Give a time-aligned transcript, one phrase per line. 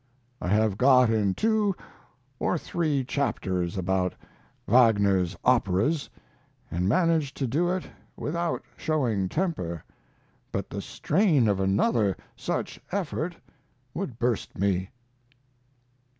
[0.41, 1.75] I have got in two
[2.39, 4.15] or three chapters about
[4.65, 6.09] Wagner's operas,
[6.71, 9.83] and managed to do it without showing temper,
[10.51, 13.35] but the strain of another such effort
[13.93, 14.89] would burst me.